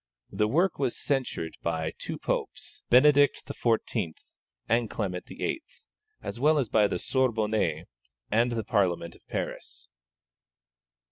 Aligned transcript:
The 0.31 0.47
work 0.47 0.79
was 0.79 0.97
censured 0.97 1.57
by 1.61 1.93
two 1.99 2.17
Popes, 2.17 2.81
Benedict 2.89 3.45
XIV. 3.45 4.13
and 4.67 4.89
Clement 4.89 5.27
XIII., 5.27 5.61
as 6.23 6.39
well 6.39 6.57
as 6.57 6.69
by 6.69 6.87
the 6.87 6.97
Sorbonne 6.97 7.85
and 8.31 8.51
the 8.51 8.63
Parliament 8.63 9.13
of 9.13 9.27
Paris. 9.27 9.89